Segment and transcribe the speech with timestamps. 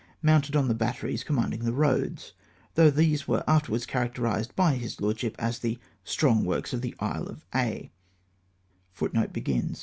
[0.21, 2.33] 375 mounted on the batteries commanding the roads,
[2.73, 7.27] though these were afterwards characterised by his Lordsliip as the" strong works on the Isle
[7.27, 7.91] of Aix."